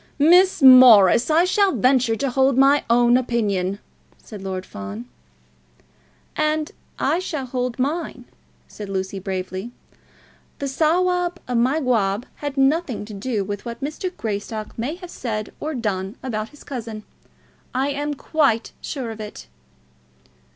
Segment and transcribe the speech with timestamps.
[0.17, 3.77] "Miss Morris, I shall venture to hold my own opinion,"
[4.17, 5.05] said Lord Fawn.
[6.35, 8.25] "And I shall hold mine,"
[8.67, 9.69] said Lucy bravely.
[10.57, 14.09] "The Sawab of Mygawb had nothing to do with what Mr.
[14.17, 17.03] Greystock may have said or done about his cousin.
[17.75, 19.45] I am quite sure of it."